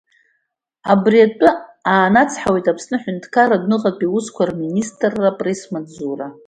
[0.91, 1.49] Абри атәы
[1.91, 6.27] аанацҳауеит Аԥсны Аҳәынҭқарра адәныҟатәи аусқәа рминситрра апресс-маҵзура.